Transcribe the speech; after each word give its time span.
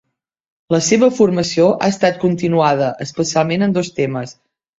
La 0.75 0.77
seva 0.85 1.09
formació 1.17 1.67
ha 1.73 1.89
estat 1.95 2.17
continuada 2.25 2.89
especialment 3.07 3.69
en 3.69 3.79
dos 3.79 3.93
temes. 4.03 4.35